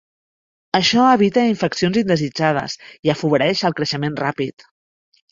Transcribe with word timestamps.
Això 0.77 1.01
evita 1.17 1.41
infeccions 1.49 1.99
indesitjades 2.01 2.77
i 3.07 3.11
afavoreix 3.15 3.61
el 3.69 3.75
creixement 3.81 4.17
ràpid. 4.23 4.67